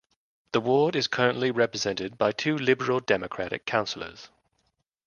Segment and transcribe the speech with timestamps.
[0.53, 4.29] The ward is currently represented by two Liberal Democrat councillors.